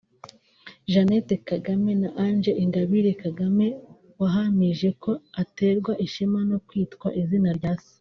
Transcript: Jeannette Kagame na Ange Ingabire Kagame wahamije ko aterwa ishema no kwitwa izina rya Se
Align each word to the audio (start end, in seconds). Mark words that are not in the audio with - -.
Jeannette 0.91 1.35
Kagame 1.49 1.91
na 2.01 2.09
Ange 2.23 2.51
Ingabire 2.63 3.11
Kagame 3.23 3.65
wahamije 4.19 4.89
ko 5.03 5.11
aterwa 5.41 5.93
ishema 6.05 6.39
no 6.49 6.57
kwitwa 6.67 7.07
izina 7.21 7.49
rya 7.57 7.73
Se 7.81 7.89